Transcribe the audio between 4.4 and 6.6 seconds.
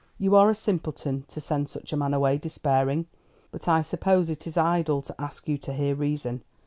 is idle to ask you to hear reason.